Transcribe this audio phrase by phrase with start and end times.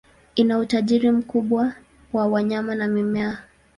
[0.35, 1.73] Ina utajiri mkubwa
[2.13, 3.39] wa wanyama na mimea.